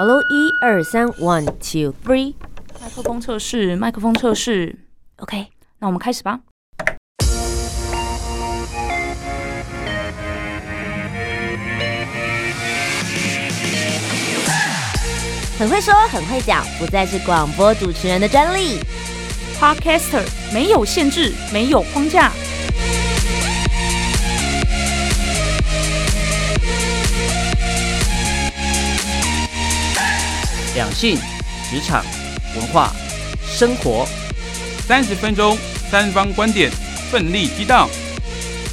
[0.00, 2.32] Hello，一二三，one two three，
[2.80, 4.78] 麦克风测试，麦克风测试
[5.16, 5.48] ，OK，
[5.80, 6.38] 那我们开始吧。
[15.58, 18.78] 很会说，很会讲，不再是广播主持人的专利。
[19.58, 20.24] Podcaster
[20.54, 22.30] 没有限制，没有框架。
[30.78, 31.18] 两性、
[31.68, 32.04] 职场、
[32.54, 32.92] 文化、
[33.44, 34.06] 生活，
[34.86, 35.58] 三十分钟，
[35.90, 36.70] 三方观点，
[37.10, 37.88] 奋力激荡。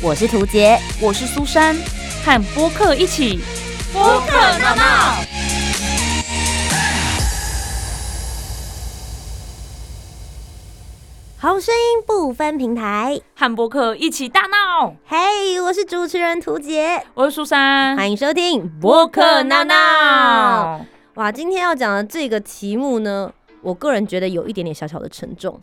[0.04, 1.76] 我是涂杰，我是苏珊，
[2.24, 3.40] 和播客一起
[3.92, 4.84] 播客闹闹。
[11.38, 14.94] 好声音不分平台，和播客一起大闹。
[15.08, 20.86] 嘿，我是主持人涂杰，我是苏珊，欢迎收听播客闹闹。
[21.16, 25.58] 哇，今天要讲的这个题目呢，我个人觉得有一点点小小的沉重。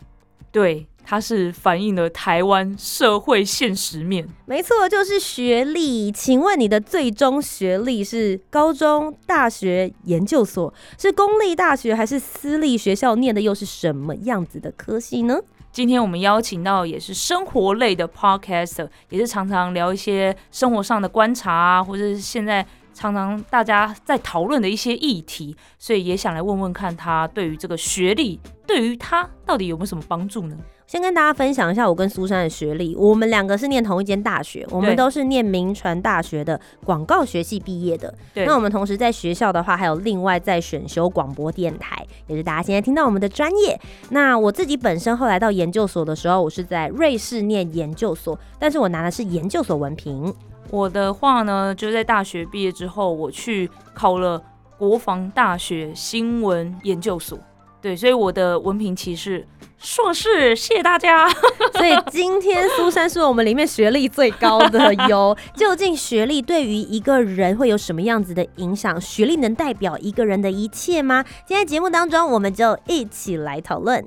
[0.51, 4.27] 对，它是反映了台湾社会现实面。
[4.45, 6.11] 没错，就是学历。
[6.11, 13.15] 请问你的最终学历是高中、大学、研究所，是公立大学还是私立学校？
[13.15, 15.37] 念的又是什么样子的科系呢？
[15.71, 22.63] 今天我们邀请到也是生活类的 podcaster，也是常常聊一些生活上的观察啊，或者是现在
[22.93, 30.55] 常常大家在讨论的一些议题，所以也想来问问看他对于这个学历，对于他到底有没有什么帮助呢？
[30.85, 38.13] 先跟大家分享一下我跟苏珊的学历，我们两个是念同一间大学，我们都是念名传大学的广告学系毕业的。
[38.33, 43.79] 对那我们同时在学校的话，还有另外在选修广播电台，也是大家现在听到我们的专业。
[44.09, 50.31] 那我自己本身后来到研究所的时候，我是在瑞士念研究所，但是我拿的是研究所文凭。
[50.73, 54.41] 我的话呢，就在大学毕业之后，我去考了
[54.75, 57.37] 国防大学新闻研究所。
[57.79, 59.45] 对，所以我的文凭其实
[59.77, 61.29] 是硕士，谢谢大家。
[61.77, 65.37] 所以今天苏珊是我们里面学历最高的哟。
[65.55, 68.99] 究竟学历对于一个人会有什么样子的影响？
[68.99, 71.23] 学历能代表一个人的一切吗？
[71.45, 74.03] 今天节目当中，我们就一起来讨论。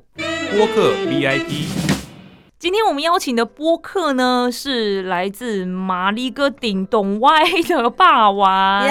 [0.51, 1.96] 播客 VIP，
[2.59, 8.83] 今天我们邀请的播客呢，是来自马里哥顶懂歪的霸王。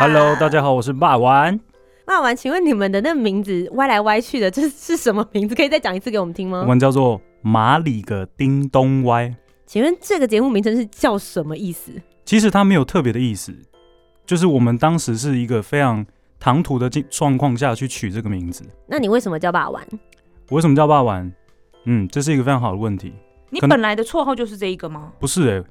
[0.00, 1.60] Hello，大家好，我是霸王。
[2.04, 5.54] 霸王，请问你们的那名字歪来歪去的，这是什么名字？
[5.54, 6.62] 可以再讲一次给我们听吗？
[6.62, 9.32] 我们叫做马里个叮咚歪。
[9.66, 11.92] 请问这个节目名称是叫什么意思？
[12.24, 13.54] 其实它没有特别的意思，
[14.26, 16.04] 就是我们当时是一个非常
[16.40, 18.64] 唐突的境状况下去取这个名字。
[18.88, 19.80] 那你为什么叫霸王？
[20.48, 21.30] 我为什么叫霸王？
[21.84, 23.12] 嗯，这是一个非常好的问题。
[23.50, 25.12] 你本来的绰号就是这一个吗？
[25.18, 25.64] 不是诶、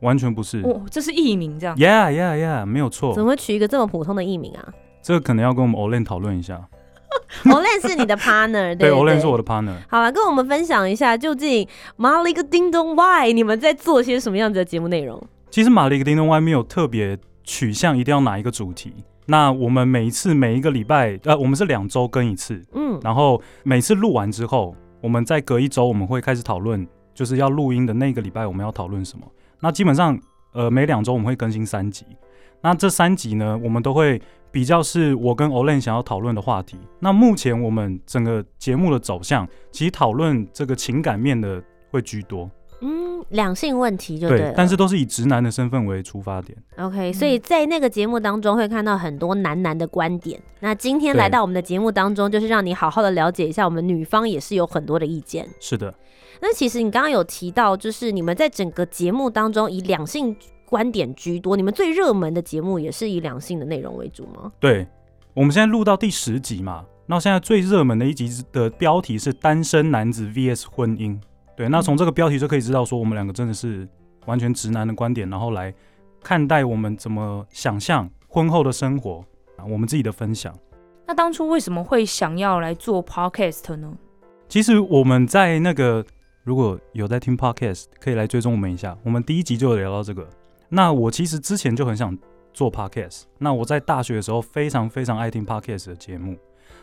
[0.00, 0.60] 完全不是。
[0.60, 1.76] 哦，这是艺名这样。
[1.76, 3.22] Yeah yeah yeah，没有错怎。
[3.22, 4.68] 么会取一个这么普通的艺名啊
[5.02, 6.60] 这个可能要跟我们 Olen 讨论一下。？
[7.44, 9.76] Olen 是你的 partner， 对，Olen 是我的 partner。
[9.88, 11.66] 好了，跟我们分享一下，究竟
[11.96, 15.22] 马了一个叮咚 Why 你们在做些什么样子的节目内容？
[15.50, 18.92] 其实马里个叮咚 Y 没有特别取向，一定要哪一个主题。
[19.26, 29.30] 那我们每一次每一个礼拜，呃，我们是两周更一次，嗯，然后每次录完之后，我们在隔一周，我们会开始讨论，就是要录音的那个礼拜我们要讨论什么。
[29.60, 30.18] 那基本上，
[30.54, 32.06] 呃，每两周我们会更新三集。
[32.62, 34.18] 那这三集呢，我们都会
[34.50, 36.78] 比较是我跟 Olen 想要讨论的话题。
[37.00, 42.50] 那目前我们整个节目的走向，其实讨论这个情感面的会居多，
[42.86, 44.52] 嗯，两性问题就对了。
[44.54, 46.56] 但是都是以直男的身份为出发点。
[46.76, 50.38] OK，所以在那个节目当中会看到很多男男的观点。
[50.60, 55.48] 那今天来到我们的节目当中，就是让你好好的了解一下，我们女方也是有很多的意见。
[55.58, 55.94] 是的，
[56.42, 64.52] 那其实你刚刚有提到，就是你们在整个节目当中以两性观点居多，你们最热门的节目也是以两性的内容为主吗？
[64.60, 64.86] 对，
[65.32, 71.18] 我们现在录到第十集嘛，那现在最热门的一集的标题是“单身男子 VS 婚姻”。
[71.56, 73.88] 对，那从这个标题就可以知道，说我们两个真的是
[74.26, 75.72] 完全直男的观点，然后来
[76.22, 79.24] 看待我们怎么想象婚后的生活
[79.56, 80.54] 啊，我们自己的分享。
[81.06, 83.92] 那当初为什么会想要来做 podcast 呢？
[84.48, 86.04] 其实我们在那个
[86.42, 88.96] 如果有在听 podcast，可以来追踪我们一下。
[89.02, 90.28] 我们第一集就有聊到这个。
[90.68, 92.16] 那我其实之前就很想
[92.52, 93.24] 做 podcast。
[93.38, 96.36] 那我在大学的时候非常非常爱听 podcast 的节目。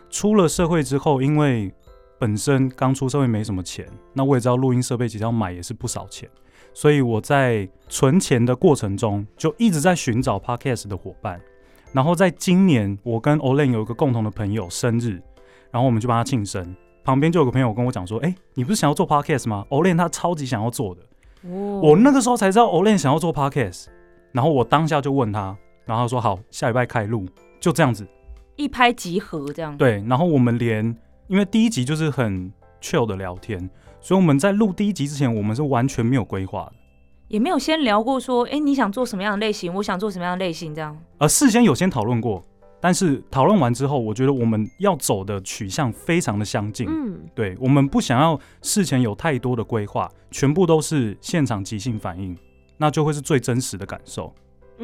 [0.09, 1.73] 出了社会之后，因为
[2.21, 3.83] 本身刚出社会没什么钱，
[4.13, 6.29] 那我也知道录音设备其实要买也是不少钱，
[6.71, 11.41] 所以我在存钱的过程中就一直在寻找 podcast 的伙伴。
[11.91, 15.19] 然后在今年，我跟 Olen 有一个共同的朋友生日，
[15.71, 16.75] 然后我们就帮他庆生。
[17.03, 21.01] 旁边就有个朋友跟我讲说：“哎、你不是想要做 podcast 吗？Olen 他超级想要做的。
[21.49, 23.87] 哦我那个时候才知道 Olen 想要做 podcast，
[24.31, 27.25] 然后我当下就问他，然后他说好，下礼拜开录，
[27.59, 28.07] 就这样子。
[28.57, 30.95] 一拍即合这样。，对，然后我们连
[31.31, 32.51] 因为第一集就是很
[32.81, 33.57] chill 的聊天，
[34.01, 36.73] 所以我们在录第一集之前，我们是完全没有规划的。
[37.29, 40.93] 也没有先聊过说，哎、你想做什么样的类型，我想做什么样的类型这样。
[41.19, 42.43] 而事先有先讨论过，
[42.81, 46.85] 但是讨论完之后，我觉得我们要走的取向非常的相近。
[46.89, 52.37] 嗯，对我们不想要事前有太多的规划，全部都是现场即兴反应，
[52.75, 54.35] 那就会是最真实的感受。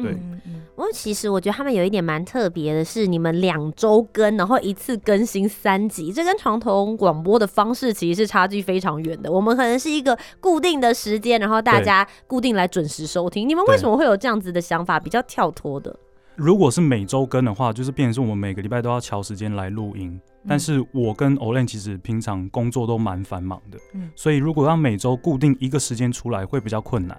[0.02, 9.30] 对嗯嗯，其实我觉得他们有一点蛮特别的是，你们两周更，然后一次更新三集，这跟传统广播的方式其实是差距非常远的。
[9.30, 13.48] 我们可能是一个固定的时间，然后大家固定来准时收听。
[13.48, 15.94] 你们为什么会有这样子的想法，比较跳脱的？
[16.36, 20.20] 如果是每周更的话，就是变成是我们每个礼拜都要调时间来录音。
[20.46, 27.18] 但是我跟 Olen 其实平常工作都蛮繁忙的，嗯所以如果要每周固定一个时间出来，会比较困难。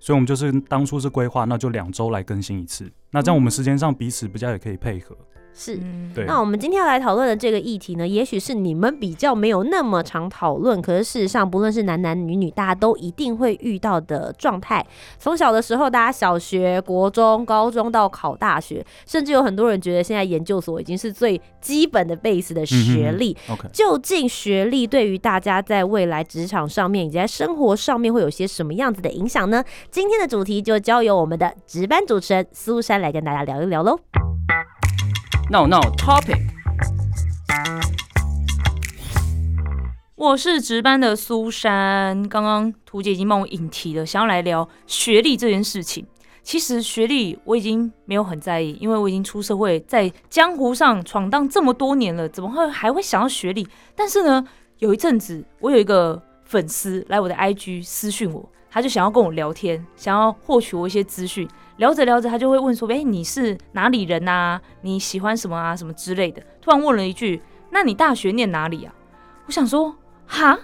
[0.00, 2.90] 所以我们就是当初是规划，那就两周来更新一次。
[3.10, 5.14] 那这样我们时间上彼此比较也可以配合。
[5.54, 5.76] 是。
[5.76, 14.84] 嗯对那我们今天要来讨论的这个议题呢，也许是你们比较没有那么常讨论，可是事实上，不论是男男女女，大家都一定会遇到的状态。
[15.18, 23.36] 从小的时候，大家小学、国中、高中到考大学，甚至有很多人觉得现在研究所已经是最基本的 base 的学历。
[23.48, 29.62] OK，究竟学历对于大家在未来职场上面以及在生活上面会有些什么样子的影响呢？
[29.90, 33.98] 今天的主题就交由我们的值班主持人苏珊来跟大家聊一聊喽。
[35.50, 36.38] 闹闹 topic。
[40.14, 46.06] 我是值班的苏珊，刚刚图姐已经帮我引题了，想要来聊学历这件事情。
[46.44, 53.66] 其实学历我已经没有很在意，因为我已经出社会，在江湖上闯荡这么多年了，怎么会还会想要学历？
[53.96, 54.46] 但是呢，
[54.78, 61.48] 有一阵子我有一个粉丝来我的 IG 私讯我，他就想要跟我聊天，想要获取我一些资讯。
[61.80, 64.60] 聊着聊着，他就会问说：“哎、你是哪里人啊？
[64.82, 65.74] 你喜欢什么啊？
[65.74, 67.40] 什么之类的。”突然问了一句
[67.72, 68.94] ：“那你大学念哪里啊？”
[69.48, 69.96] 我想说，
[70.26, 70.58] 哈，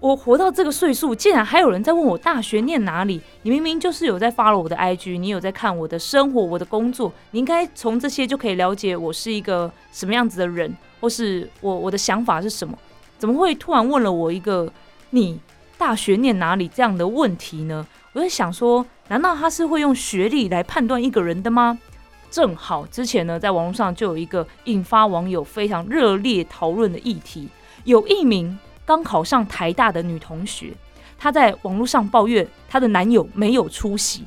[0.00, 3.20] 我活到这个岁数，竟然还有人在问我大学念哪里？
[3.42, 12.74] 你明明就是有在 follow 我的 IG，你有在看我的生活、我的工作，你应该从这些就可以了解我是一个什么样子的人，或是我我的想法是什么？
[13.18, 14.72] 怎么会突然问了我一个
[15.10, 15.38] 你
[15.82, 17.84] 大学念哪里这样的问题呢？
[18.12, 21.76] 我在想说，难道他是会用学历来判断一个人的吗？
[22.30, 27.48] 正好之前呢，在网络上就有一个引发网友非常热烈讨论的议题，
[27.82, 28.56] 有一名
[28.86, 30.72] 刚考上台大的女同学，
[31.18, 34.24] 她在网络上抱怨她的男友没有出息，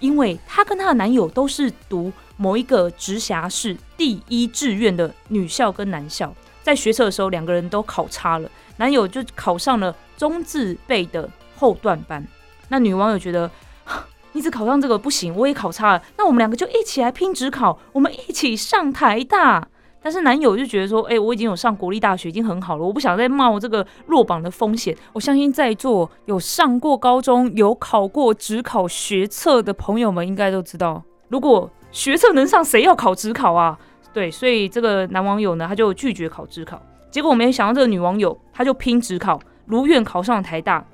[0.00, 6.30] 因为她跟她的男友都是读某一个直辖市第一志愿的女校跟男校，
[6.62, 8.50] 在学测的时候两个人都考差了，
[8.80, 11.28] 男友就考上了中字辈的
[11.58, 12.26] 后段班，
[12.70, 13.48] 那女网友觉得。
[14.32, 19.66] 你只考上这个不行，我也考差了，那我们两个就一起来拼职考，我们一起上台大。
[20.00, 24.96] 但是男友就觉得说，哎、我已经有上国立大学，已经很好了，我不想再冒这个落榜的风险。
[25.12, 33.76] 我相信在座有上过高中、有考过职考学测的朋友们，应该都知道，如果学测能上，谁要考职考啊？
[34.14, 36.80] 对，所以这个男网友呢，他就拒绝考职考。
[37.10, 40.84] 结果我没想到，这个女网友她就拼职考，如愿考上了台大。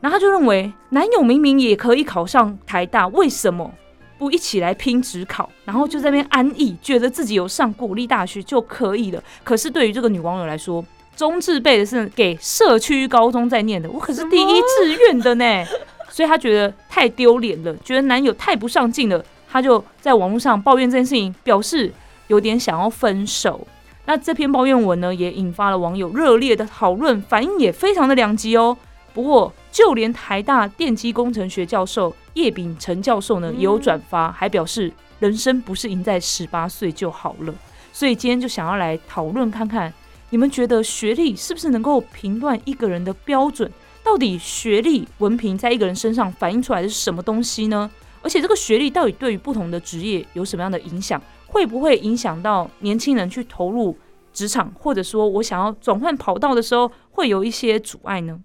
[0.00, 3.72] 然后她就认为，男友明明也可以考上台大，为什么
[4.18, 5.50] 不一起来拼职考？
[5.64, 9.22] 然后就在那边安逸，觉得自己有上国立大学就可以了。
[9.44, 10.84] 可是对于这个女网友来说，
[11.16, 15.64] 中智辈的是给社区高中在念的，我可是第一志愿的呢，
[16.10, 21.92] 所以她觉得太丢脸了，觉得男友太不上进了，她就在网络上抱怨这件事情，表示
[22.28, 23.66] 有点想要分手。
[24.06, 28.76] 那这篇抱怨文呢，也引发了网友热烈的讨论，反应也非常的两极哦。
[29.12, 37.54] 不过，就连台大电机工程学教授叶秉成教授呢，也有转发，还表示人生不是赢在十八岁就好了。
[37.92, 39.92] 所以今天就想要来讨论看看，
[40.30, 43.70] 你们觉得学历是不是能够评断一个人的标准？
[44.04, 47.90] 到底学历文凭在一个人身上反映出来的是什么东西呢？
[48.22, 51.20] 而且这个学历到底对于不同的职业有什么样的影响？
[51.46, 53.96] 会不会影响到年轻人去投入
[54.32, 58.38] 职场，或者说我想要转换跑道的时候，会有一些阻碍呢？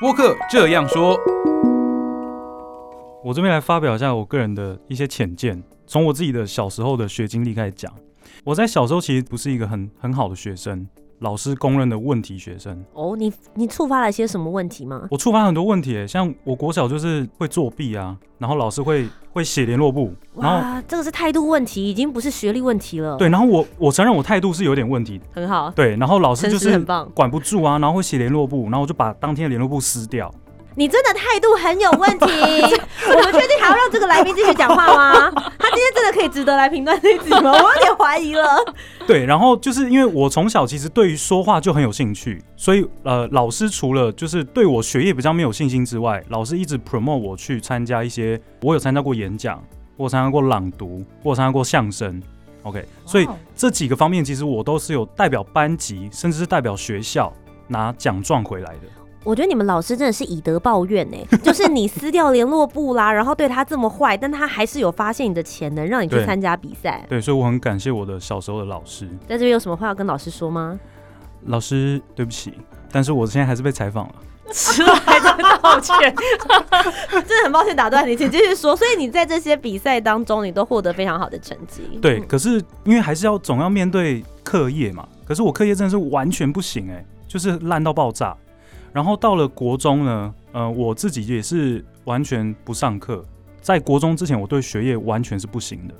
[0.00, 1.16] 播客这样说，
[3.24, 7.92] 我这边来发表一下我个人的一些浅见，从我自己的小时候的学经历开始讲。
[8.44, 10.86] 我在小时候其实不是一个很很好的学生，
[11.20, 12.84] 老师公认的问题学生。
[12.92, 15.06] 哦，你你触发了些什么问题吗？
[15.10, 26.76] 我触发很多问题耶，像我国小就是会作弊啊，然后老师会会写联络簿，然后哇，这个是态度问题，已经不是学历问题了。，对，然后我我承认我态度是有点问题，很好，对，然后老师就是。
[27.14, 30.32] 管不住啊，然后会写联络簿，然后我就把当天的联络簿撕掉。
[30.78, 32.26] 你真的态度很有问题。
[33.08, 35.30] 我们确定还要让这个来宾继续讲话吗？
[35.58, 37.50] 他今天真的可以值得来评断这一集吗？
[37.56, 38.44] 我有点怀疑了。
[39.06, 49.62] 对，然后就是因为我从小其实对于说话就很有兴趣，所以呃，老师除了就是对我学业比较没有信心之外，老师一直 promote 我去参加一些，我有参加过演讲，
[49.96, 52.22] 我参加过朗读，我参加过相声。
[52.64, 57.32] OK，所以这几个方面其实我都是有代表班级，甚至是代表学校
[57.68, 58.82] 拿奖状回来的。
[59.26, 67.04] 我觉得你们老师真的是以德报怨呢， 就是你撕掉联络簿啦， 然后对他这么坏，但他还是有发现你的潜能，让你去参加比赛。
[67.08, 69.08] 对，所以我很感谢我的小时候的老师。
[69.26, 70.78] 在这边有什么话要跟老师说吗？
[71.46, 72.54] 老师，对不起，
[72.92, 74.14] 但是我现在还是被采访了。
[74.52, 75.96] 迟来的道歉。
[77.10, 78.76] 真的很抱歉打断你，请继续说。
[78.76, 81.98] 所以你在这些比赛当中，你都获得非常好的成绩。
[82.00, 88.36] 对，嗯可是因为还是要总要面对课业嘛，可是我课业真的是完全不行哎、就是烂到爆炸。
[88.96, 93.22] 然后到了国中呢，呃，我自己也是完全不上课。
[93.60, 95.92] 在国中之前，我对学业完全是不行的，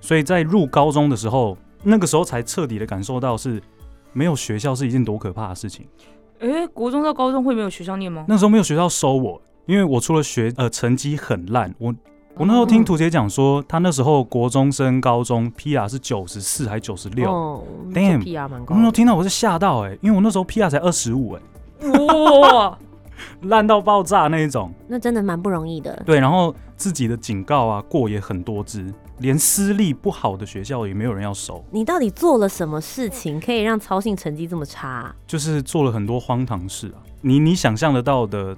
[0.00, 3.60] 所以在入高中的时候，那个时候才彻底的感受到是
[4.12, 5.84] 没有学校是一件多可怕的事情。
[6.38, 8.24] 哎，国中到高中会没有学校念吗？
[8.28, 11.92] 那时候没有学校收我，因为我除了学呃成绩很烂，我
[12.36, 18.76] 我那时候听图姐讲说，她那时候国中升高中 PR 是九十四还九十六，哦 Damn，，PR 蛮我高的。
[18.76, 21.42] 那时候听到我是吓到哎、因为我那时候 PR 才二十五哎，
[21.92, 22.78] 哇，
[23.42, 24.72] 烂到爆炸那一种。
[24.88, 26.02] 那真的蛮不容易的。
[26.04, 36.98] 对，然后自己的警告啊过也很多支，连私立不好的学校也没有人要收，你到底做了什么事情，可以让操性成绩这么差、就是做了很多荒唐事啊。
[37.20, 38.56] 你你想象得到的，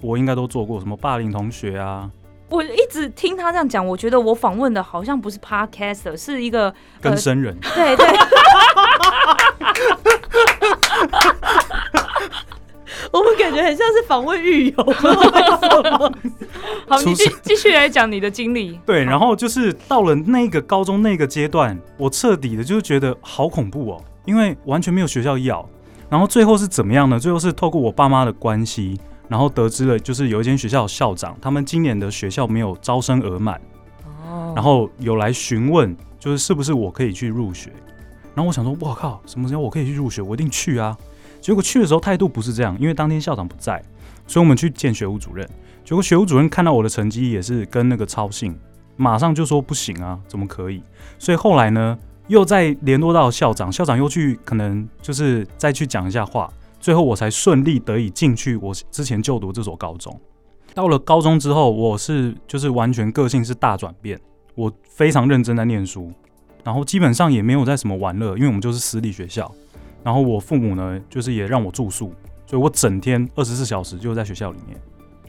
[0.00, 2.10] 我应该都做过，什么霸凌同学啊，
[2.48, 7.56] 我一直听他这样讲，我觉得我访问的好像不是 podcaster，是一个跟生人。
[7.74, 8.06] 对对。
[13.12, 14.84] 我们感觉很像是访问狱友。
[16.86, 18.78] 好，你继继续来讲你的经历。
[18.84, 25.66] 对，然后就是到了那个高中那个阶段，我彻底的就是觉得好恐怖哦，因为完全没有学校要。
[26.10, 27.18] 然后最后是怎么样呢？
[27.18, 28.98] 最后是透过我爸妈的关系，
[29.28, 33.60] 然后得知了，就是有一间学校的校长，他们今年的学校没有招生额满，
[34.26, 37.70] 哦然后有来询问，就是是不是我可以去入学。
[38.34, 40.22] 然后我想说，我靠，什么时候我可以去入学？
[40.22, 40.96] 我一定去啊！
[41.48, 43.82] 结果去的时候态度不是这样，因为当天校长不在，
[44.26, 45.48] 所以我们去见学务主任。
[45.82, 48.54] 结果学务主任看到我的成绩也是跟那个超信，
[48.98, 50.82] 马上就说不行啊，怎么可以？
[51.18, 60.14] 所以后来呢，又再联络到校长，校长又去可能就是再去讲一下话，最后我才顺利得以进去我之前就读这所高中。
[60.74, 64.20] 到了高中之后，我是就是完全个性是大转变，
[64.54, 66.12] 我非常认真在念书，
[66.62, 69.50] 然后基本上也没有在什么玩乐，因为我们就是私立学校。
[70.08, 72.14] 然后我父母呢，就是也让我住宿，
[72.46, 74.74] 所以我整天二十四小时就在学校里面。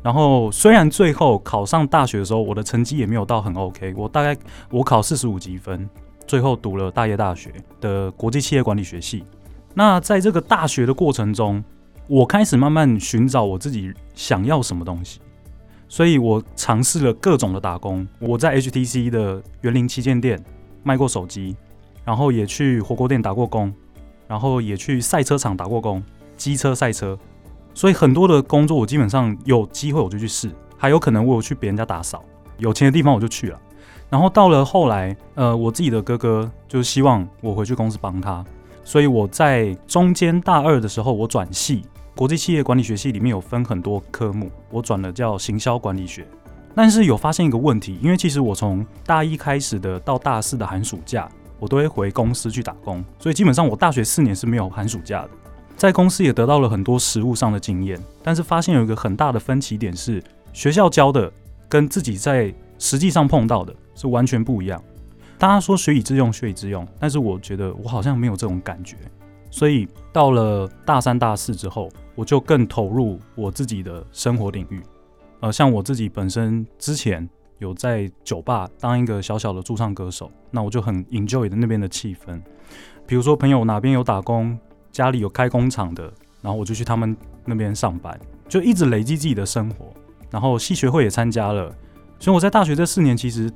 [0.01, 4.33] 然后虽然最后考上大学的时候，我的成绩也没有到很 OK，我大概
[4.71, 5.89] 我考四十五积分，
[6.25, 9.25] 最后读了大业大学的国际企业管理学系。
[9.73, 11.61] 那在这个大学的过程中，
[12.07, 15.19] 我开始慢慢寻找我自己想要什么东西，
[15.89, 18.07] 所以我尝试了各种的打工。
[18.19, 20.41] 我在 HTC 的园林旗舰店
[20.83, 21.57] 卖过手机，
[22.05, 23.73] 然后也去火锅店打过工，
[24.29, 26.01] 然后也去赛车场打过工，
[26.37, 27.17] 机车赛车。
[27.73, 32.23] 所以很多的工作我基本上有机会我就去试，还有可能我有去别人家打扫，
[32.57, 33.59] 有钱的地方我就去了。
[34.09, 38.45] 然后到了后来，呃，我自己的哥哥就希望我回去公司帮他，
[38.83, 41.83] 所以我在中间大二的时候我转系，
[42.15, 46.27] 国际企业管理学系里面有分很多科目，我转了叫行销管理学。
[46.75, 51.29] 但是有发现一个问题，因为其实我从大一开始的到大四的寒暑假，
[51.59, 55.29] 我都会回公司去打工，所以基本上我大学四年是没有寒暑假的。
[55.75, 61.31] 在公司也得到了很多实务上的经验，但是发现有一个很大的分歧点是，学校教的
[61.69, 64.83] 跟自己在实际上碰到的是完全不一样。
[65.37, 68.97] 大家说学以致用，学以致用，但是我觉得我好像没有这种感觉。
[69.49, 74.81] 所以到了大三、大四之后，我就更投入我自己的生活领域。
[75.39, 77.27] 呃，像我自己本身之前
[77.59, 82.41] 有在酒吧当一个小小的驻唱歌手，那我就很 enjoy 的那边的气氛。
[83.05, 84.57] 比如说朋友哪边有打工，
[84.91, 86.11] 家里有开工厂的，
[86.41, 89.93] 然后我就去他们那边上班，就一直累积自己的生活。
[90.31, 91.73] 然后系学会也参加了，
[92.19, 93.51] 所以我在大学这四年，其实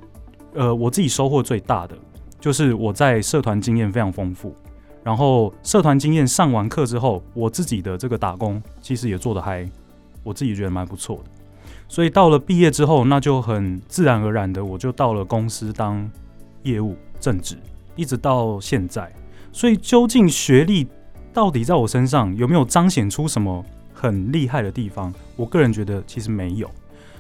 [0.54, 1.96] 呃我自己收获最大的
[2.40, 4.56] 就是我在社团经验非常丰富。
[5.04, 9.70] 然后社团经验上完课之后，我自己的这个打工其实也做得还，
[10.24, 11.43] 我自己觉得蛮不错的。
[11.88, 16.10] 所以到了毕业之后，那就很自然而然的，我就到了公司当
[16.64, 17.56] 业务正职，
[17.96, 19.12] 一直到现在。
[19.52, 20.88] 所以究竟学历
[21.32, 23.64] 到底在我身上有没有彰显出什么
[23.94, 26.70] 很厉害的地方，我个人觉得其实没有。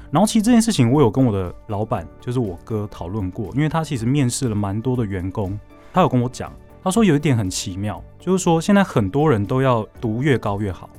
[0.10, 5.60] 然后其实这件事情我有跟我的老板，就是我哥讨论过，因为他其实面试了蛮多的员工，
[5.92, 6.52] 他有跟我讲，
[6.84, 10.90] 他说有一点很奇妙，就是说现在很多人都要读越高越好，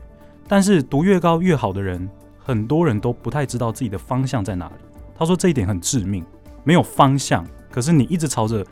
[0.49, 2.09] 但是读越高越好的人，
[2.45, 4.75] 很多人都不太知道自己的方向在哪里。
[5.17, 6.23] 他说这一点很致命，
[6.63, 8.65] 没有方向，可是你一直朝着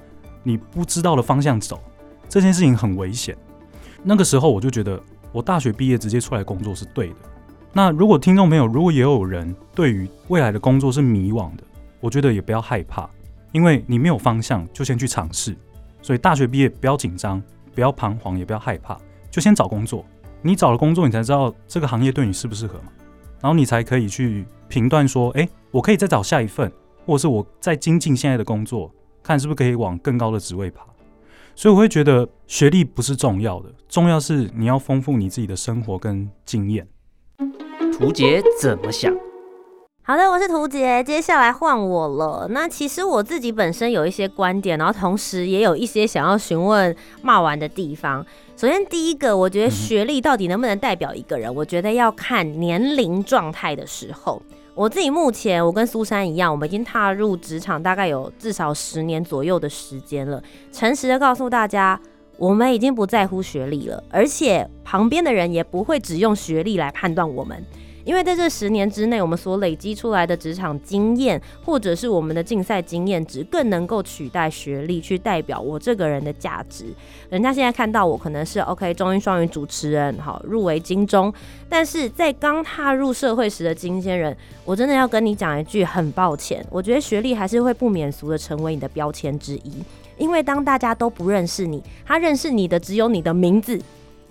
[0.42, 1.80] 你不知道的方向走，
[2.28, 3.36] 这件事情很危险。
[4.02, 5.02] 那个时候我就觉得，
[5.32, 7.16] 我大学毕业直接出来工作是对的。
[7.72, 11.64] 那如果听众朋友如果也有人对于未来的工作是迷惘的，
[12.00, 13.08] 我觉得也不要害怕，
[13.52, 15.56] 因为你没有方向，就先去尝试。
[16.02, 17.42] 所以大学毕业不要紧张，
[17.74, 18.98] 不要彷徨，也不要害怕，
[19.30, 20.04] 就先找工作。
[20.42, 22.92] 你找了工作，你才知道这个行业对你适不适合嘛，
[23.42, 26.72] 然后你才可以去评断说，诶，我可以再找下一份，
[27.04, 28.90] 或者是我再精进现在的工作，
[29.22, 30.87] 看是不是可以往更高的职位爬。
[31.54, 36.87] 所以我会觉得学历不是重要的，重要是你要丰富你自己的生活跟经验。
[37.92, 39.14] 图杰怎么想？
[40.04, 42.49] 好的，我是图杰，接下来换我了。
[42.50, 48.26] 那其实我自己本身有一些观点，然后同时也有一些想要询问骂完的地方。
[48.56, 51.54] 首先，第一个，我觉得学历到底能不能代表一个人？
[51.54, 54.42] 我觉得要看年龄状态的时候。
[54.75, 60.42] 我自己目前，我跟苏珊一样，我们已经踏入职场大概有至少十年左右的时间了。
[60.73, 62.00] 诚实的告诉大家，
[62.38, 67.64] 我们已经不在乎学历了，而且旁边的人也不会只用学历来判断我们。
[68.04, 76.87] 因为在这十年之内，我们所累积出来的职场经验，或者是我们的竞赛经验值，更能够取代学历去代表我这个人的价值。
[77.30, 81.32] 人家现在看到我可能是 OK 中英双语主持人，好入围金钟，
[81.68, 89.73] 但是在刚踏入社会时的金鲜人，我真的要跟你讲一句，很抱歉，我觉得学历还是会不免俗的成为你的标签之一，
[90.18, 93.80] 因为当大家都不认识你，他认识你的只有你的名字。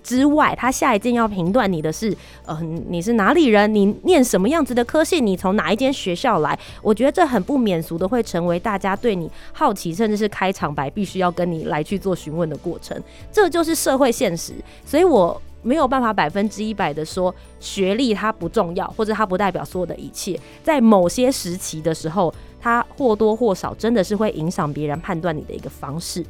[0.02, 3.72] 之外，他下一件要评断你的是，呃，你是哪里人？
[3.72, 5.20] 你念什么样子的科系？
[5.20, 6.58] 你从哪一间学校来？
[6.82, 13.00] 我觉得这很不免俗的，会成为大家对你好奇，甚至是开场白必须要跟你来去做询问的过程。
[13.30, 14.54] 这就是社会现实，
[14.84, 20.38] 所以我没有办法百分之一百的说学历它不重要，或者它不代表所有的一切。
[20.64, 26.24] 在某些时期的时候，它或多或少真的是会影响别人判断你的一个方式。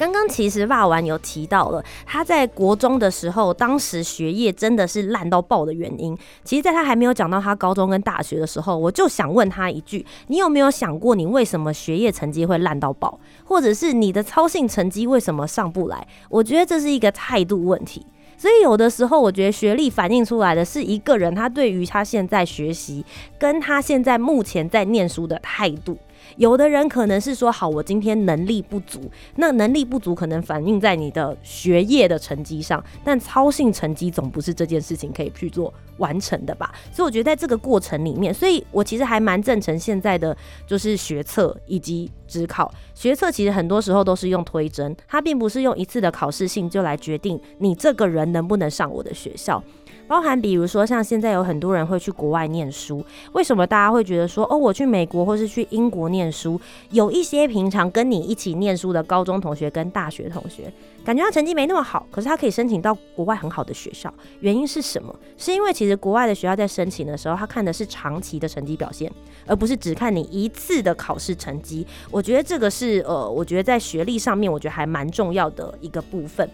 [0.00, 6.16] 刚刚其实霸王有提到了他在国中的时候，当时学业真的是烂到爆的原因。
[6.42, 16.06] 其实，在他还没有讲到他高中跟大学的时候，我就想问他一句：你有没有想过，你为什么学业成绩会烂到爆，或者是你的操性成绩为什么上不来？
[16.30, 18.06] 我觉得这是一个态度问题。
[18.38, 23.04] 所以有的时候，我觉得学历反映出来的是一个人他对于他现在学习
[23.38, 25.98] 跟他现在目前在念书的态度。
[26.36, 36.72] 有的人可能是说好，我今天能力不足，那能力不足可能反映在你的学业的成绩上，但操性成绩总不是这件事情可以去做完成的吧？
[36.92, 42.72] 所以我觉得在这个过程里面，所以我其实还蛮赞成现在的就是学测以及只考。
[42.94, 49.62] 学测其实很多时候都是用推甄，它并不是用一次的考试性就来决定你这个人能不能上我的学校。
[50.06, 60.72] 包含比如说，像现在有很多人会去国外念书，为什么大家会觉得说，哦，我去美国或是去英国念书，有一些平常跟你一起念书的高中同学跟大学同学，
[61.10, 65.12] 感觉他成绩没那么好，可是他可以申请到国外很好的学校，原因是什么？
[65.36, 69.10] 是因为其实国外的学校在申请的时候，他看的是长期的成绩表现，
[69.44, 71.84] 而不是只看你一次的考试成绩。
[72.12, 76.48] 我觉得这个是呃，我觉得在学历上面，我觉得还蛮重要的一个部分。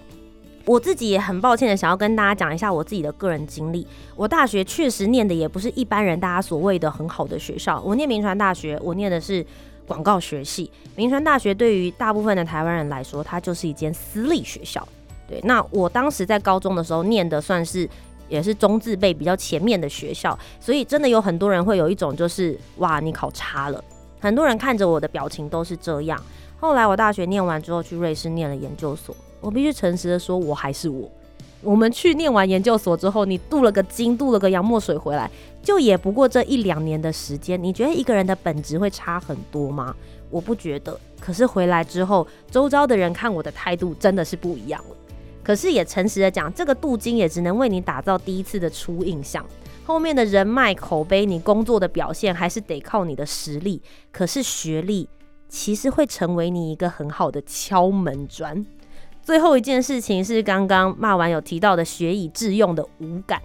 [0.65, 3.87] 我自己也很抱歉的想要跟大家讲一下我自己的个人经历。
[4.17, 7.79] 我大学确实念的也不是一般人大家所谓的很好的学校。
[7.85, 9.45] 我念名传大学，我念的是
[9.87, 10.71] 广告学系。
[10.95, 14.87] 明传大学对于大部分的台湾人来说，它就是一间私立学校。
[15.29, 17.89] 对，那我当时在高中的时候念的算是
[18.29, 23.83] 也是中字辈比较前面的学校，所以真的有很多人会有一种就是哇，你考差了。
[24.21, 26.21] 很多人看着我的表情都是这样。
[26.59, 29.15] 后来我大学念完之后去瑞士念了研究所。
[29.41, 31.09] 我必须诚实的说，我还是我。
[31.67, 35.29] 我们去念完研究所之后，你镀了个金，镀了个洋墨水回来，
[35.61, 37.61] 就也不过这一两年的时间。
[37.61, 39.93] 你觉得一个人的本质会差很多吗？
[40.31, 40.99] 我不觉得。
[41.19, 44.97] 可是回来之后，周遭的人看我的态度真的是不一样了。
[45.43, 49.45] 可是也诚实的讲，这个镀金也只能为你打造第一次的初印象，
[49.85, 53.83] 后面的人脉、口碑，你工作的表现还是得靠你的实力。
[54.13, 55.09] 可是学历
[55.49, 58.65] 其实会成为你一个很好的敲门砖。
[59.27, 63.43] 最后一件事情是刚刚骂完有提到的学以致用的无感，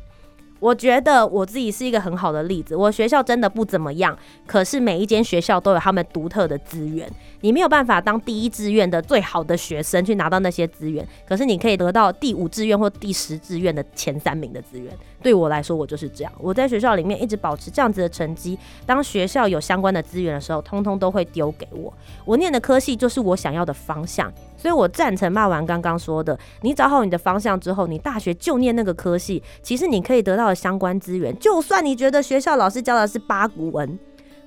[0.59, 2.75] 我觉得我自己是一个很好的例子。
[2.75, 4.15] 我学校真的不怎么样，
[4.45, 7.11] 可是每一间学校都有他们独特的资源。
[7.39, 14.95] 你没有办法当第一志愿的最好的学生去拿到那些资源，可是你可以得到第五志愿或第十志愿的前三名的资源。
[15.21, 16.33] 对我来说，我就是这样。
[16.37, 21.93] 我在学校里面一直保持这样子的成绩，当学校有相关的资源的时候，通通都会丢给我。
[22.25, 33.99] 我念的科系就是我想要的方向，所以我赞成骂完刚刚说的，你找好你的方向之后，你大学就念那个科系，其实你可以得到的相关资源，就算你觉得学校老师教的是八股文。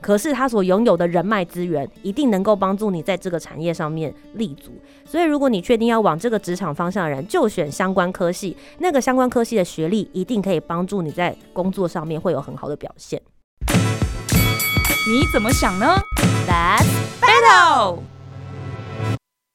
[0.05, 4.71] 可是他所拥有的人脉资源，一定能够帮助你在这个产业上面立足。
[5.07, 8.55] 所以，如果你确定要往这个职场方向的人，就选相关科系。
[8.81, 13.19] 那个相关科系的学历，一定可以帮助你在工作上面会有很好的表现。
[15.09, 15.97] 你怎么想呢
[16.47, 16.85] Let's
[17.19, 18.01] battle。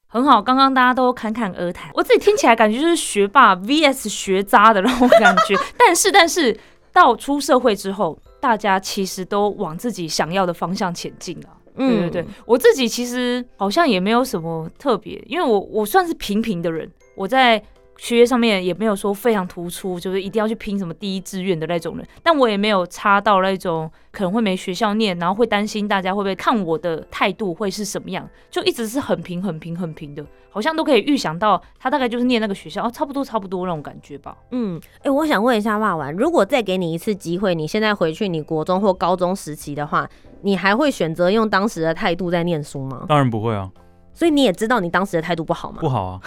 [0.07, 5.55] 很好，刚刚大家都侃侃而谈，我自己听起来感觉就是学霸 VS 学渣的那种感觉。
[5.77, 6.59] 但是，但是
[6.91, 8.17] 到出社会之后。
[8.39, 11.49] 大家其实都往自己想要的方向前进了。
[11.75, 17.61] 对对对，我自己其实好像也没有什么特别，因为我我算是平平的人，我在。
[17.99, 34.33] 学业上面也没有说非常突出，就是一定要去拼什么第一志愿的那种人，但我也没有差到那种可能会没学校念，然后会担心大家会不会看我的态度会是什么样，就一直是很平很平很平的，好像都可以预想到他大概就是念那个学校，哦，差不多差不多那种感觉吧。
[34.51, 40.09] 嗯，哎，我想问一下骂完，如果再给你一次机会，你现在回去你国中或高中时期的话，
[40.43, 43.03] 你还会选择用当时的态度在念书吗？
[43.09, 43.69] 当然不会啊。
[44.13, 45.79] 所以你也知道你当时的态度不好吗？
[45.81, 46.21] 不好啊。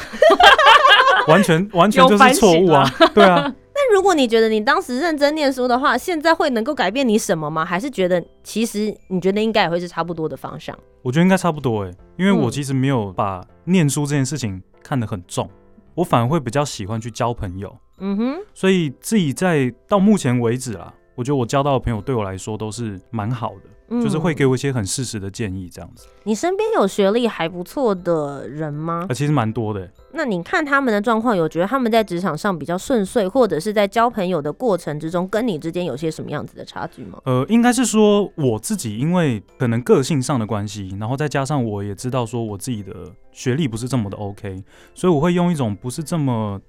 [1.28, 2.88] 完全完全就是错误啊！
[3.14, 3.52] 对啊。
[3.74, 7.64] 那如果你觉得你当时认真念书的话，现在会能够改变你什么吗？
[7.64, 10.78] 还是觉得其实你觉得应该也会是差不多的方向？
[11.02, 15.48] 我觉得应该差不多哎，因为我其实没有把念书这件事情看得很重，
[15.94, 17.74] 我反而会比较喜欢去交朋友。
[17.98, 18.36] 嗯哼。
[18.52, 26.06] 所以自己在到目前为止啊，我觉得我交到的朋友对我来说都是蛮好的，就是会给我一些很适时的建议这样子。
[26.24, 29.06] 你身边有学历还不错的人吗？
[29.08, 29.90] 啊，其实蛮多的。
[30.12, 37.18] 那你看他们的状况，有觉得他们在职场上比较顺遂，或者是在交朋友的过程之中，跟你之间有些什么样子的差距吗？
[37.24, 42.92] 呃，应该是说我自己，因为可能个性上的关系，然后再加上我也知道说我自己的
[43.32, 44.62] 学历不是这么的 OK，
[44.94, 46.60] 所以我会用一种不是这么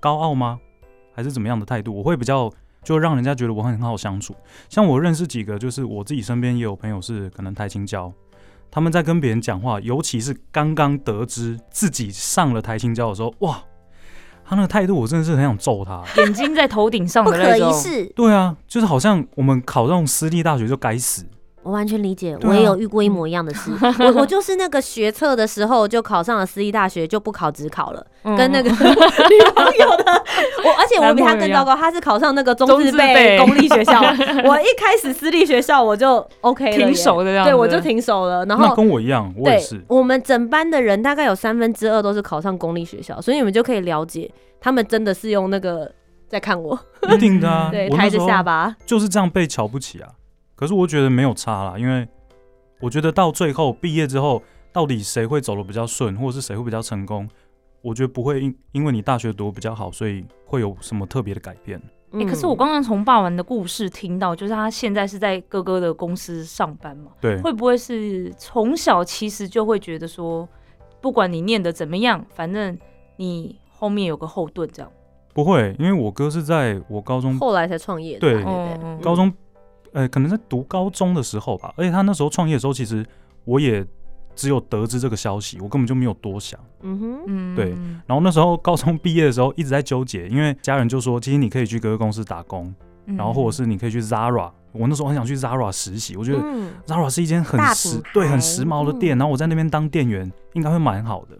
[0.00, 0.58] 高傲吗，
[1.12, 2.50] 还是怎么样的态度，我会比较
[2.86, 4.32] 就让人家觉得我很很好相处。
[4.68, 8.12] 像我认识几个，就是我自己身边也有朋友是可能台青教。
[8.70, 13.60] 他们在跟别人讲话，尤其是刚刚得知自己上了台青教的时候，哇，
[14.44, 17.72] 他那个态度，我真的是很想揍他，眼睛在头顶上的那种。
[18.14, 21.26] 对啊，就是好像我们考这种私立大学就该死。
[21.66, 23.72] 我完全理解，我也有遇过一模一样的事。
[23.98, 28.76] 我我就是那个学测的时候就考上了私立大学，就不考职考了，跟那个 女
[29.52, 30.04] 朋友的。
[30.64, 34.00] 我而且我比他更糟糕，他是考上那个中自备公立学校。
[34.46, 38.44] 我一开始私立学校我就 OK 了，停手的样对，我就停手了。
[38.44, 39.82] 然后跟我一样，我也是。
[39.88, 45.90] 我们整班的人大概有三分之二都是考上公立学校，所以你们就可以了解，他们真的是用那个
[46.28, 46.78] 在看我，
[47.12, 50.08] 一定的啊，对，抬着下巴，就是这样被瞧不起啊。
[50.56, 52.08] 可是我觉得没有差啦，因为
[52.80, 54.42] 我觉得到最后毕业之后，
[54.72, 57.28] 到底谁会走的比较顺，或者是谁会比较成功，
[57.82, 61.80] 我觉得不会因因为你大学读比较好，所以会有什么特别的改变。
[62.12, 67.10] 哎，可是我刚刚从霸王的故事听到，就是他现在是在哥哥的公司上班嘛？
[67.20, 70.48] 对，会不会是从小其实就会觉得说，
[71.02, 72.78] 不管你念的怎么样，反正
[73.16, 74.90] 你后面有个后盾这样？
[75.34, 78.42] 不会，因为我哥是在我高中后来才创业的，对，
[79.02, 79.30] 高中。
[79.96, 83.04] 呃，可能在读高中的时候吧，而且他那时候创业的时候，其实
[83.46, 83.82] 我也
[84.34, 86.60] 只有得知这个消息，我根本就没有多想。
[86.82, 87.70] 嗯哼，对。
[88.06, 92.74] 然后那时候高中毕业的时候一直在纠结，因为家人就说，其实你可以去各个公司打工，
[93.06, 94.52] 然后或者是你可以去 Zara。
[94.72, 96.40] 我那时候很想去 Zara 实习，我觉得
[96.86, 101.38] Zara 是一间很时对很时髦的店，然后我在那边当店员应该会蛮好的。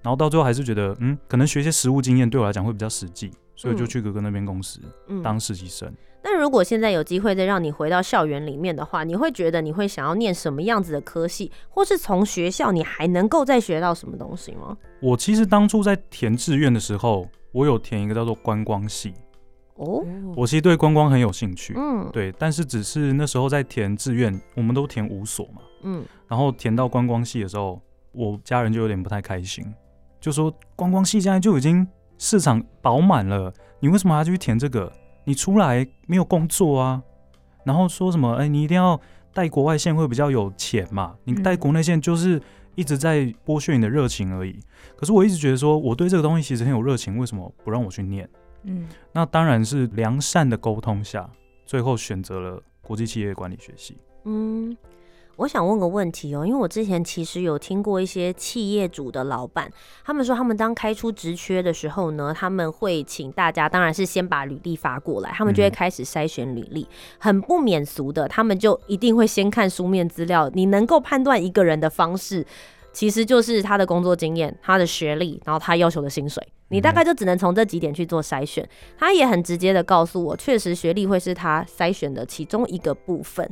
[0.00, 4.80] 然后到最后还是觉得，嗯，可能学一些实务经验对我来讲会比较实际，所以就去哥哥那边公司
[5.22, 5.92] 当实习生。
[6.22, 14.76] 那如果现在有机会再让你回到校园里面的话，你会觉得你会想要念什么样子的科系，或是从学校你还能够再学到什么东西吗？
[15.00, 19.14] 我其实当初在填志愿的时候，我有填一个叫做观光系。
[19.76, 20.04] 哦，
[20.36, 21.72] 我其实对观光很有兴趣。
[21.74, 25.62] 嗯，对，但是只是那时候在填志愿，我们都填五所嘛。
[25.84, 27.80] 嗯，然后填到观光系的时候，
[28.12, 29.64] 我家人就有点不太开心，
[30.20, 34.92] 就说观光系现在就已经市场饱满了，你为什么还要去填这个？
[35.24, 37.02] 你出来没有工作啊？
[37.64, 38.34] 然后说什么？
[38.34, 38.98] 哎，你一定要
[39.32, 41.14] 带国外线会比较有钱嘛？
[41.24, 42.40] 你带国内线就是
[42.74, 44.58] 一直在剥削你的热情而已。
[44.96, 48.28] 可是我一直觉得说，我对这个东西其实很有热情，为什么不让我去念？
[48.64, 51.28] 嗯，那当然是良善的沟通下，
[51.64, 53.98] 最后选择了国际企业管理学系。
[54.24, 54.76] 嗯，
[55.40, 59.72] 我想问个问题哦，因为我之前其实有听过一些企业主的老板，
[60.04, 66.86] 他们说他们当开出职缺的时候呢，他们会请大家，当然是先把履历发过来，他们就会嗯开始筛选履历，
[67.18, 72.44] 很不免俗的，他们就一定会先看书面资料，你能够判断一个人的方式。
[72.92, 78.68] 其实就是他的工作经验、他的学历，然后他要求的薪水，你大概就只能从这几点去做筛选。
[78.98, 83.48] 他也很直接的告诉我，确实学历会是他筛选的其中一个部分。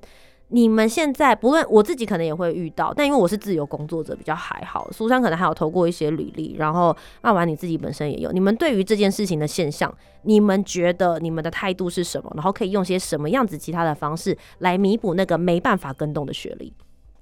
[0.50, 4.90] 你们现在不论我自己可能也会遇到，但因为我是自由工作者，比较还好。
[4.90, 8.32] 苏珊可能还有投过一些履历，然后那完你自己本身也有。
[8.32, 12.32] 你们对于这件事情的现象，你们觉得你们的态度是什么？
[12.34, 16.72] 然后可以用些什么样子其他的方式来弥补那个没办法跟动的学历？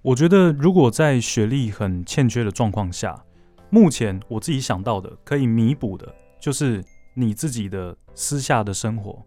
[0.02, 3.20] 我觉得，如果在学历很欠缺的状况下，
[3.70, 6.80] 目前我自己想到的可以弥补的，就是
[7.14, 9.20] 你自己的私下的生活。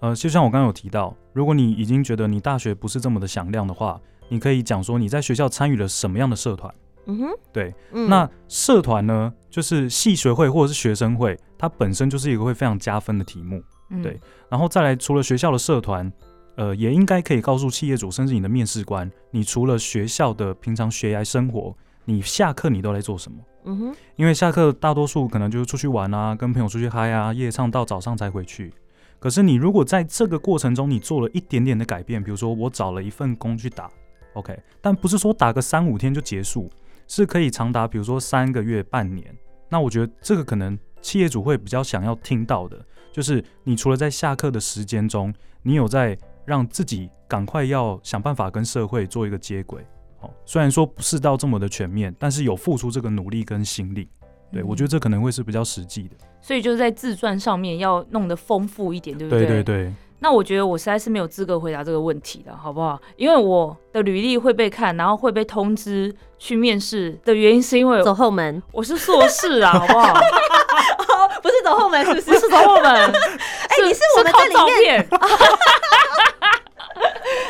[0.00, 6.74] 呃，就像我刚刚有提到，如果你已经觉得你大学不是这么的响亮的话，你可以讲说你在学校参与了什么样的社团。
[7.06, 13.62] 嗯哼，对，嗯那社团呢，就是系学会或者是学生会，它本身就是一个会非常加分的题目。
[13.88, 16.10] 嗯对，然后再来，除了学校的社团，
[16.56, 23.38] 呃，也应该可以告诉企业主，甚至你的面试官，你除了学校的平常学涯生活，你下课你都在做什么？
[23.64, 28.72] 嗯哼，因为下课大多数可能就是出去玩啊，跟朋友出去嗨啊，夜唱到早上才回去。
[29.20, 33.88] 可是你如果在这个过程中你做了一点点的改变，比如说我找了一份工去打
[34.32, 36.70] ，OK，但不是说打个三五天就结束，
[37.06, 39.32] 是可以长达比如说三个月、半年。
[39.68, 49.84] 那我觉得这个可能企业主会比较想要听到的，就是你除了在下课的时间中，你有在让自己赶快要想办法跟社会做一个接轨。
[50.20, 54.08] 哦，虽然说不是到这么的全面，但是有付出这个努力跟心力。
[54.52, 56.10] 对，我觉得这可能会是比较实际的。
[56.40, 62.98] 所以就是在自传上面要弄得丰富一点，对不对对对对，那我觉得我实在是没有资格回答这个问题的，好不好？
[63.16, 70.14] 因为我的履历会被看，然后会被通知去面试的原因，是因为走后门，我是硕士啊，好不好？
[71.42, 75.08] 不是走后门，是 不不是走后门， 哎你是我们靠这里照片，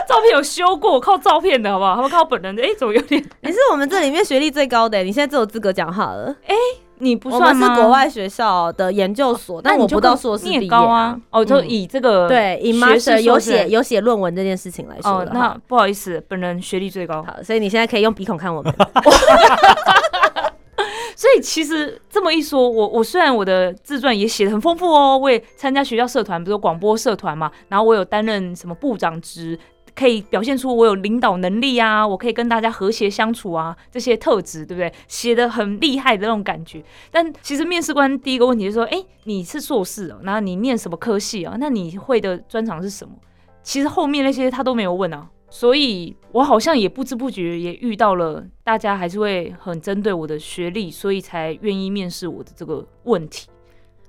[0.06, 1.94] 照片有修过，靠照片的好不好？
[1.96, 3.24] 他们靠本人的，哎、怎么有点？
[3.40, 6.34] 你是我们这里面学历最高的，你现在最有资格讲话了。
[7.00, 7.68] 你不算吗？
[7.68, 11.18] 们是国外学校的研究所，但我不到硕士你也毕业高啊。
[11.30, 18.72] 哦，就嗯以这个对，以学 master 有写有写论文这件事情来说哦，那不好意思，本人学历最高，好，所以你现在可以用鼻孔看我们。
[21.16, 29.58] 所以其实这么一说，我我虽然我的自传也写的很丰富哦，我也参加学校社团，比如说广播社团嘛，然后我有担任什么部长职。
[29.94, 34.92] 可以表现出我有领导能力啊，我可以跟大家和谐相处啊，这些特质，对不对？
[35.07, 36.83] 写的很厉害的那种感觉。
[37.11, 41.57] 但其实面试官第一个问题就是说，哎，你是硕士哦，然后你念什么科系啊？
[41.59, 43.14] 那你会的专长是什么？
[43.62, 53.48] 其实后面那些他都没有问啊，所以我好像也不知不觉也遇到了大家还是会很针对我的学历，所以才愿意面试我的这个问题。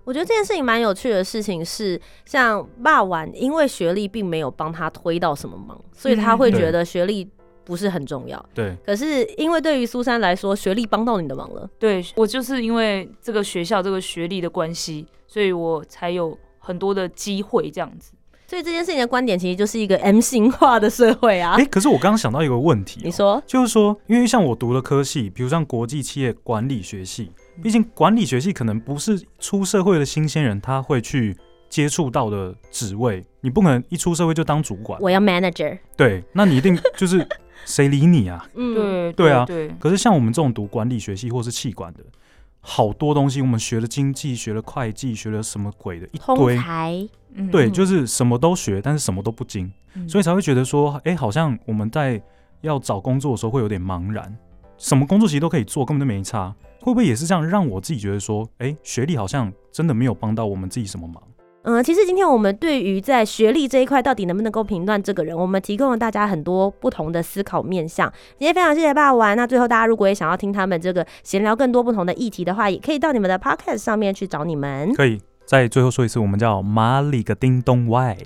[0.03, 7.29] 我觉得这件事情蛮有趣的事情是，像霸晚因为学历并没有帮他推到什么忙，所以他会嗯觉得学历
[7.63, 8.43] 不是很重要。
[8.53, 11.69] 对，可是因为对于苏珊来说，学历帮到你的忙了。
[11.77, 18.13] 对我就是因为这个学校这个学历的关系，所以我才有很多的机会这样子。
[18.47, 21.63] 所以这件事情的观点其实就是一个 M 型化的社会啊哎、。
[21.67, 31.35] 可是我刚刚想到一个问题、哦你，说，就是说，因为像我读的科系，比如像国际企业管理学系，毕竟管理学系可能不是出社会的新鲜人他会去
[31.69, 35.77] 接触到的职位，你不可能一出社会就当主管，我要 manager。
[35.95, 37.25] 对，那你一定就是
[37.65, 38.45] 谁理你啊？
[38.55, 41.99] 嗯，对对啊对，可是像我们这种读管理学系或是气管的，
[42.59, 47.07] 好多东西，我们学了经济，学了会计，学了什么鬼的一通堆，才。
[47.33, 52.21] 嗯对，就是什么都学，但是什么都不精，嗯所以才会觉得说，哎、好像我们在
[52.59, 54.37] 要找工作的时候会有点茫然，
[54.81, 56.53] 什么工作其实都可以做，根本就没差。
[56.79, 61.21] 会不会也是这样，让我自己觉得说，哎、学历好像真的没有帮到我们自己什么忙？
[61.61, 68.11] 嗯，其实今天我们对于在学历这一块到底能不能够评断这个人，我们提供了大家很多不同的思考面向。
[68.39, 69.37] 今天非常谢谢霸王。
[69.37, 74.91] 那最后大家如果也想要听他们这个闲聊更多不同的议题的话，也可以到你们的 podcast 上面去找你们。
[74.95, 78.17] 可以再最后说一次，我们叫马里个叮咚外，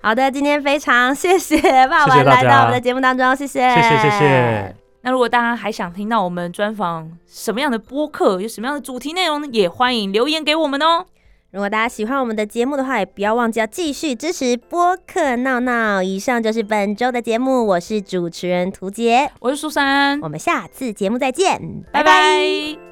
[0.00, 4.81] 好的，今天非常谢谢霸王来到我们的节目当中，谢谢，谢谢谢谢。
[5.02, 11.06] 那如果大家还想听到我们专访什么样的播客，有什么样的主题内容呢，也欢迎留言给我们哦。
[11.50, 16.02] 如果大家喜欢我们的节目的话，也不要忘记要继续支持播客闹闹。
[16.02, 21.60] 以上就是本周的节目，我是主持人涂杰，我是苏珊，我们下次节目再见，
[21.92, 22.91] 拜拜拜